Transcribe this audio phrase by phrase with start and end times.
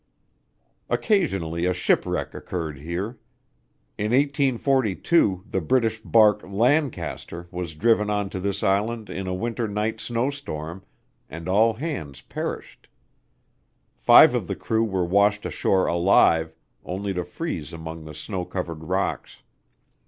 [0.89, 3.19] Occasionally a shipwreck occurred here.
[3.99, 9.67] In 1842 the British barque Lancaster was driven on to this island in a winter
[9.67, 10.83] night snowstorm,
[11.29, 12.87] and all hands perished.
[13.95, 18.85] Five of the crew were washed ashore alive, only to freeze among the snow covered
[18.85, 19.43] rocks.